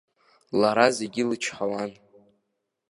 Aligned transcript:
Лара 0.59 0.87
зегьы 0.97 1.23
лычҳауан. 1.29 1.91